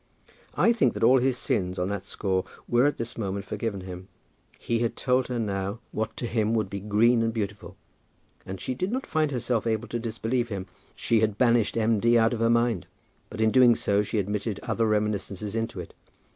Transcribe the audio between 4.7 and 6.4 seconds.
had told her now what to